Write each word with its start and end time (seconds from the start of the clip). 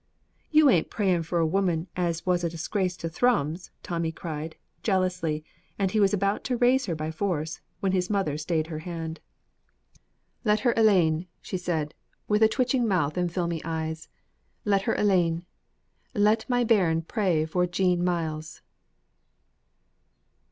"You 0.49 0.67
ain't 0.67 0.89
praying 0.89 1.21
for 1.29 1.37
a 1.37 1.45
woman 1.45 1.87
as 1.95 2.25
was 2.25 2.43
a 2.43 2.49
disgrace 2.49 2.97
to 2.97 3.07
Thrums!" 3.07 3.69
Tommy 3.83 4.11
cried, 4.11 4.55
jealously, 4.81 5.43
and 5.77 5.91
he 5.91 5.99
was 5.99 6.11
about 6.11 6.43
to 6.45 6.57
raise 6.57 6.87
her 6.87 6.95
by 6.95 7.11
force, 7.11 7.61
when 7.81 7.91
his 7.91 8.09
mother 8.09 8.35
stayed 8.35 8.65
his 8.65 8.81
hand. 8.81 9.19
"Let 10.43 10.61
her 10.61 10.73
alane," 10.75 11.27
she 11.39 11.55
said, 11.57 11.93
with 12.27 12.41
a 12.41 12.47
twitching 12.49 12.87
mouth 12.87 13.15
and 13.15 13.31
filmy 13.31 13.61
eyes. 13.63 14.09
"Let 14.65 14.81
her 14.89 14.95
alane. 14.95 15.45
Let 16.15 16.49
my 16.49 16.63
bairn 16.63 17.03
pray 17.03 17.45
for 17.45 17.67
Jean 17.67 18.03
Myles." 18.03 18.63